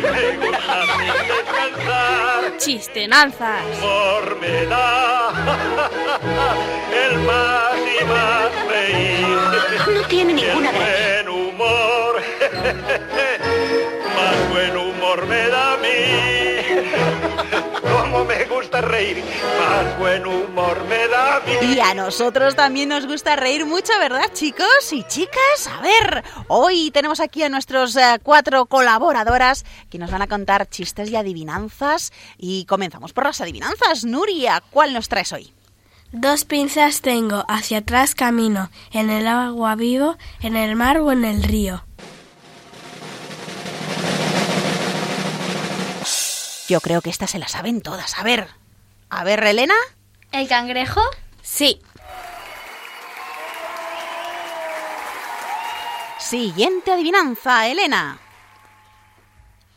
[0.00, 2.56] me gusta sin descansar.
[2.56, 3.62] Chistenanzas.
[3.76, 5.32] Humor me da
[7.06, 9.36] el más y más reír.
[9.92, 11.22] No tiene ninguna gracia.
[11.24, 12.22] Buen humor,
[15.22, 15.88] me da a mí.
[17.82, 19.22] Como me gusta reír,
[19.58, 21.74] más buen humor me da a mí.
[21.74, 25.68] Y a nosotros también nos gusta reír mucho, ¿verdad, chicos y chicas?
[25.72, 30.68] A ver, hoy tenemos aquí a nuestros eh, cuatro colaboradoras que nos van a contar
[30.68, 32.12] chistes y adivinanzas.
[32.36, 34.04] Y comenzamos por las adivinanzas.
[34.04, 35.52] Nuria, ¿cuál nos traes hoy?
[36.12, 41.24] Dos pinzas tengo, hacia atrás camino, en el agua vivo, en el mar o en
[41.24, 41.84] el río.
[46.68, 48.18] Yo creo que estas se las saben todas.
[48.18, 48.48] A ver,
[49.10, 49.74] a ver, Elena.
[50.32, 51.00] ¿El cangrejo?
[51.42, 51.80] Sí.
[56.18, 58.18] Siguiente adivinanza, Elena.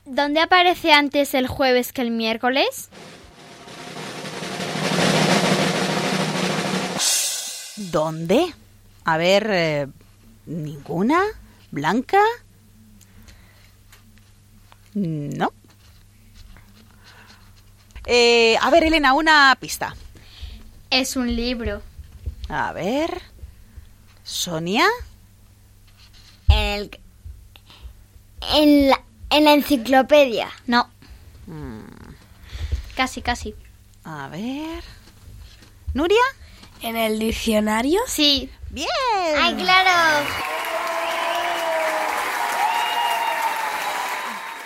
[0.05, 2.89] ¿Dónde aparece antes el jueves que el miércoles?
[7.75, 8.53] ¿Dónde?
[9.03, 9.88] A ver, eh,
[10.45, 11.21] ¿ninguna?
[11.71, 12.21] ¿Blanca?
[14.93, 15.51] No.
[18.10, 19.93] Eh, a ver, Elena, una pista.
[20.89, 21.82] Es un libro.
[22.47, 23.22] A ver.
[24.24, 24.86] Sonia.
[26.49, 26.97] El,
[28.53, 30.49] en, la, en la enciclopedia.
[30.66, 30.89] No,
[31.47, 31.80] Mm,
[32.95, 33.55] casi, casi.
[34.03, 34.84] A ver.
[35.93, 36.24] ¿Nuria?
[36.82, 38.01] ¿En el diccionario?
[38.08, 38.49] Sí.
[38.70, 38.88] Bien.
[39.41, 40.28] ¡Ay, claro!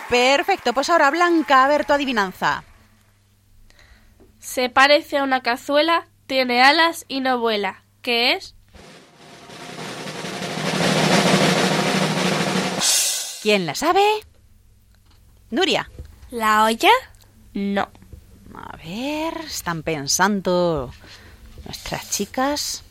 [0.09, 2.63] Perfecto, pues ahora Blanca, a ver tu adivinanza.
[4.41, 7.83] Se parece a una cazuela, tiene alas y no vuela.
[8.01, 8.55] ¿Qué es?
[13.43, 14.03] ¿Quién la sabe?
[15.51, 15.89] Nuria.
[16.31, 16.89] ¿La olla?
[17.53, 17.87] No.
[18.55, 20.91] A ver, están pensando
[21.65, 22.83] nuestras chicas.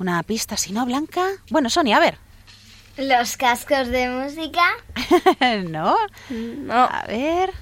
[0.00, 1.28] Una pista, si no, Blanca.
[1.50, 2.18] Bueno, Sonia, a ver.
[2.96, 4.64] Los cascos de música.
[5.68, 5.96] ¿No?
[6.30, 6.74] No.
[6.74, 7.52] A ver.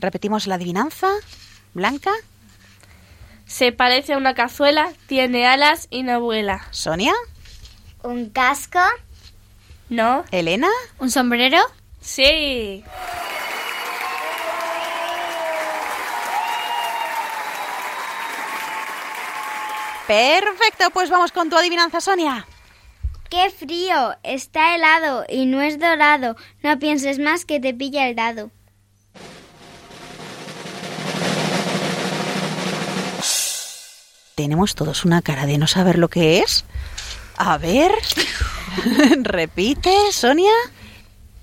[0.00, 1.08] Repetimos la adivinanza.
[1.74, 2.10] Blanca.
[3.46, 6.66] Se parece a una cazuela, tiene alas y no vuela.
[6.70, 7.12] Sonia.
[8.02, 8.80] Un casco.
[9.88, 10.24] ¿No?
[10.30, 10.68] Elena.
[10.98, 11.58] ¿Un sombrero?
[12.00, 12.84] Sí.
[20.06, 22.46] Perfecto, pues vamos con tu adivinanza, Sonia.
[23.28, 24.16] ¡Qué frío!
[24.24, 26.34] Está helado y no es dorado.
[26.64, 28.50] No pienses más que te pilla el dado.
[34.40, 36.64] Tenemos todos una cara de no saber lo que es.
[37.36, 37.92] A ver.
[39.22, 40.50] Repite, Sonia.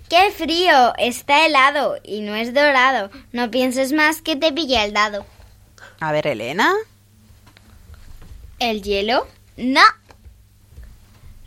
[0.09, 0.95] ¡Qué frío!
[0.97, 3.11] Está helado y no es dorado.
[3.31, 5.27] No pienses más que te pilla el dado.
[5.99, 6.73] A ver, Elena.
[8.57, 9.27] ¿El hielo?
[9.57, 9.83] No.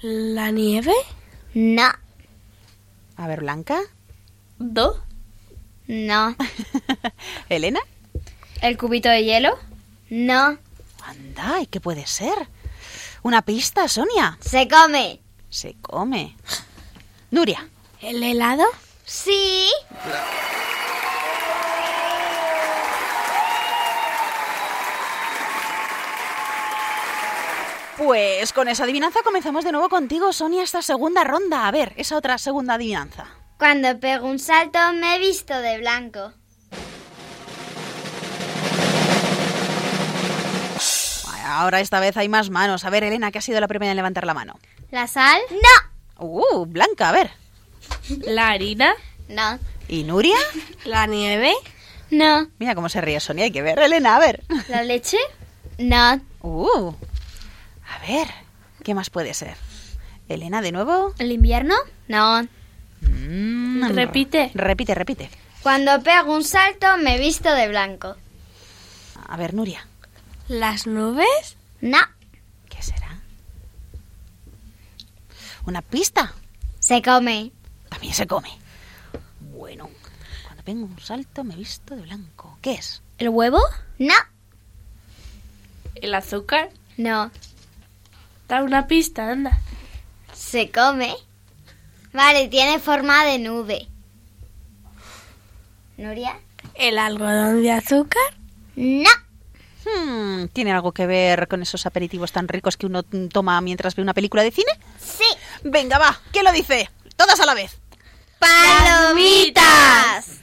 [0.03, 0.95] ¿La nieve?
[1.53, 1.91] No.
[3.17, 3.81] A ver, Blanca.
[4.61, 5.03] ¿Do?
[5.89, 6.37] No.
[7.49, 7.81] ¿Elena?
[8.63, 9.59] ¿El cubito de hielo?
[10.11, 10.57] No.
[11.11, 12.49] Anda, ¿y qué puede ser?
[13.23, 14.39] Una pista, Sonia.
[14.41, 15.21] Se come.
[15.49, 16.37] Se come.
[17.33, 17.69] Nuria.
[18.01, 18.65] ¿El helado?
[19.05, 19.69] Sí.
[27.99, 31.67] Pues con esa adivinanza comenzamos de nuevo contigo, Sonia, esta segunda ronda.
[31.67, 33.27] A ver, esa otra segunda adivinanza.
[33.59, 36.33] Cuando pego un salto me he visto de blanco.
[41.59, 42.85] Ahora esta vez hay más manos.
[42.85, 44.59] A ver, Elena, que ha sido la primera en levantar la mano.
[44.91, 45.41] ¿La sal?
[45.51, 46.27] No.
[46.27, 47.31] Uh, Blanca, a ver.
[48.27, 48.93] ¿La harina?
[49.29, 49.59] No.
[49.89, 50.37] ¿Y Nuria?
[50.85, 51.53] ¿La nieve?
[52.11, 52.49] No.
[52.59, 54.43] Mira cómo se ríe Sonia, hay que ver, Elena, a ver.
[54.69, 55.17] ¿La leche?
[55.79, 56.21] No.
[56.43, 56.93] Uh,
[57.89, 58.29] a ver,
[58.83, 59.57] ¿qué más puede ser?
[60.29, 61.15] Elena, de nuevo.
[61.19, 61.75] ¿El invierno?
[62.09, 62.47] No.
[63.01, 64.51] Mm, Repite.
[64.55, 65.31] Repite, repite.
[65.63, 68.17] Cuando pego un salto me he visto de blanco.
[69.29, 69.87] A ver, Nuria.
[70.51, 71.57] ¿Las nubes?
[71.81, 72.01] No.
[72.69, 73.21] ¿Qué será?
[75.65, 76.35] ¿Una pista?
[76.81, 77.53] Se come.
[77.89, 78.51] También se come.
[79.53, 79.89] Bueno,
[80.43, 82.59] cuando pego un salto me he visto de blanco.
[82.63, 83.01] ¿Qué es?
[83.19, 83.61] ¿El huevo?
[84.01, 84.15] No.
[85.95, 86.71] ¿El azúcar?
[86.97, 87.31] No.
[88.49, 89.61] Da una pista, anda.
[90.35, 91.15] Se come.
[92.13, 93.87] Vale, tiene forma de nube.
[95.97, 96.41] ¿Nuria?
[96.75, 98.35] ¿El algodón de azúcar?
[98.75, 99.11] No.
[99.85, 104.03] Hmm, ¿Tiene algo que ver con esos aperitivos tan ricos que uno toma mientras ve
[104.03, 104.73] una película de cine?
[104.99, 105.25] Sí.
[105.63, 106.91] Venga, va, ¿quién lo dice?
[107.17, 107.79] Todas a la vez.
[108.39, 110.41] ¡Palomitas!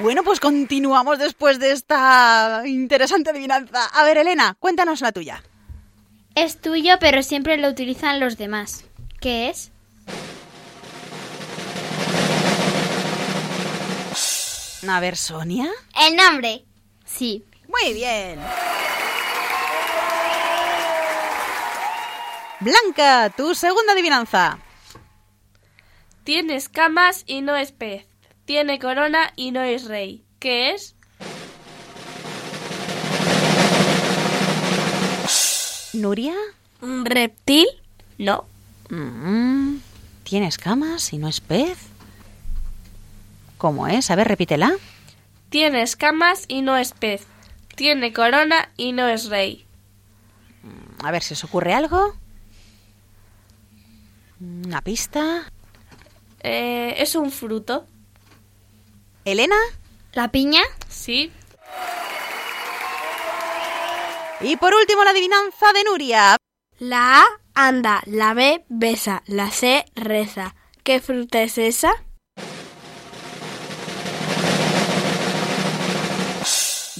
[0.00, 3.84] Bueno, pues continuamos después de esta interesante adivinanza.
[3.84, 5.42] A ver, Elena, cuéntanos la tuya.
[6.34, 8.84] Es tuyo, pero siempre lo utilizan los demás.
[9.20, 9.72] ¿Qué es?
[14.88, 15.70] A ver, Sonia.
[16.06, 16.64] El nombre.
[17.04, 17.44] Sí.
[17.68, 18.40] Muy bien.
[22.60, 24.58] Blanca, tu segunda adivinanza.
[26.24, 28.06] Tiene escamas y no es pez.
[28.44, 30.24] Tiene corona y no es rey.
[30.38, 30.94] ¿Qué es?
[35.92, 36.34] Nuria.
[36.80, 37.66] ¿Un reptil?
[38.18, 38.44] No.
[38.88, 39.76] Mm,
[40.24, 41.78] ¿Tiene escamas y no es pez?
[43.60, 44.10] ¿Cómo es?
[44.10, 44.72] A ver, repítela.
[45.50, 47.26] Tiene escamas y no es pez.
[47.76, 49.66] Tiene corona y no es rey.
[51.04, 52.16] A ver si os ocurre algo.
[54.40, 55.52] Una pista.
[56.42, 57.86] Eh, es un fruto.
[59.26, 59.56] Elena.
[60.14, 60.62] ¿La piña?
[60.88, 61.30] Sí.
[64.40, 66.36] Y por último la adivinanza de Nuria.
[66.78, 70.54] La A anda, la B besa, la C reza.
[70.82, 71.92] ¿Qué fruta es esa?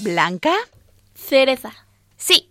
[0.02, 0.54] Blanca.
[1.14, 1.72] Cereza.
[2.16, 2.50] Sí.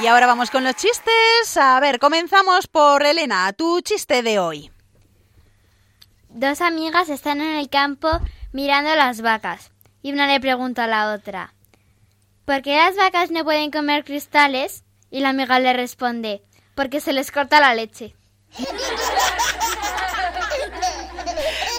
[0.00, 1.56] Y ahora vamos con los chistes.
[1.56, 4.70] A ver, comenzamos por Elena, tu chiste de hoy.
[6.30, 8.08] Dos amigas están en el campo
[8.52, 9.72] mirando las vacas
[10.02, 11.54] y una le pregunta a la otra,
[12.44, 14.84] ¿por qué las vacas no pueden comer cristales?
[15.10, 16.42] Y la amiga le responde,
[16.76, 18.14] porque se les corta la leche.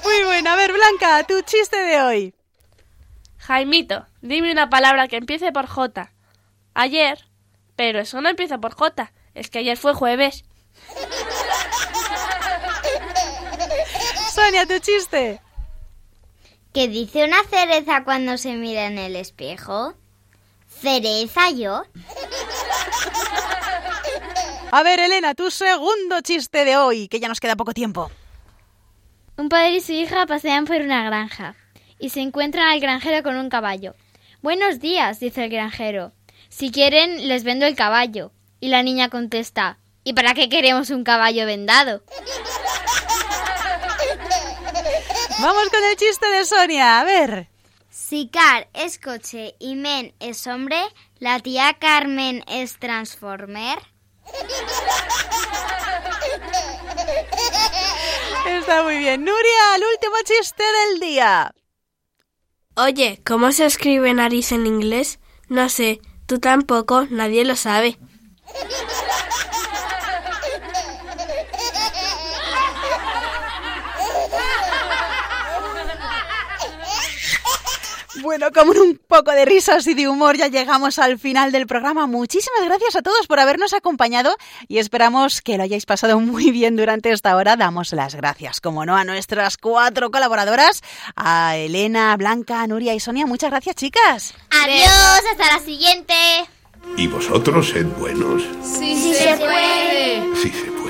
[0.04, 2.36] Muy bueno, a ver, Blanca, tu chiste de hoy.
[3.52, 6.10] Jaimito, dime una palabra que empiece por J.
[6.74, 7.28] Ayer.
[7.76, 9.12] Pero eso no empieza por J.
[9.34, 10.46] Es que ayer fue jueves.
[14.34, 15.42] Sonia, tu chiste.
[16.74, 19.96] ¿Qué dice una cereza cuando se mira en el espejo?
[20.70, 21.84] ¿Cereza yo?
[24.72, 28.10] A ver, Elena, tu segundo chiste de hoy, que ya nos queda poco tiempo.
[29.36, 31.58] Un padre y su hija pasean por una granja
[32.02, 33.96] y se encuentran al granjero con un caballo.
[34.42, 36.12] Buenos días, dice el granjero.
[36.50, 38.32] Si quieren, les vendo el caballo.
[38.60, 42.04] Y la niña contesta, ¿y para qué queremos un caballo vendado?
[45.40, 47.50] Vamos con el chiste de Sonia, a ver.
[47.90, 50.82] Si Car es coche y Men es hombre,
[51.20, 53.80] ¿la tía Carmen es Transformer?
[58.48, 59.24] Está muy bien.
[59.24, 61.54] Nuria, el último chiste del día.
[62.76, 65.20] Oye, ¿cómo se escribe nariz en inglés?
[65.50, 67.98] No sé, tú tampoco, nadie lo sabe.
[78.22, 82.06] Bueno, como un poco de risas y de humor ya llegamos al final del programa.
[82.06, 84.36] Muchísimas gracias a todos por habernos acompañado
[84.68, 87.56] y esperamos que lo hayáis pasado muy bien durante esta hora.
[87.56, 90.82] Damos las gracias, como no, a nuestras cuatro colaboradoras,
[91.16, 93.26] a Elena, Blanca, Nuria y Sonia.
[93.26, 94.34] Muchas gracias, chicas.
[94.64, 96.14] Adiós, hasta la siguiente.
[96.98, 98.44] ¿Y vosotros sed buenos?
[98.64, 100.36] Sí, sí se puede.
[100.36, 100.81] Sí se puede.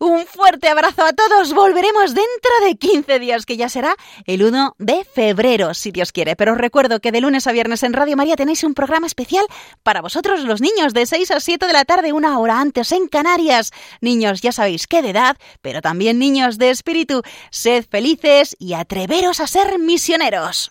[0.00, 1.52] Un fuerte abrazo a todos.
[1.52, 3.96] Volveremos dentro de 15 días, que ya será
[4.26, 6.36] el 1 de febrero, si Dios quiere.
[6.36, 9.44] Pero os recuerdo que de lunes a viernes en Radio María tenéis un programa especial
[9.82, 13.08] para vosotros los niños, de 6 a 7 de la tarde, una hora antes en
[13.08, 13.72] Canarias.
[14.00, 17.22] Niños, ya sabéis qué de edad, pero también niños de espíritu.
[17.50, 20.70] Sed felices y atreveros a ser misioneros.